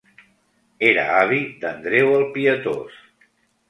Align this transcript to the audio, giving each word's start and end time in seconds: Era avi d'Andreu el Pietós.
Era 0.87 1.03
avi 1.19 1.43
d'Andreu 1.61 2.13
el 2.19 2.29
Pietós. 2.35 3.01